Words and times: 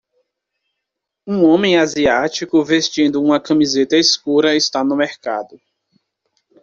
Um 1.27 1.43
homem 1.45 1.77
asiático 1.77 2.65
vestindo 2.65 3.21
uma 3.21 3.39
camiseta 3.39 3.95
escura 3.95 4.55
está 4.55 4.83
no 4.83 4.95
mercado. 4.95 5.61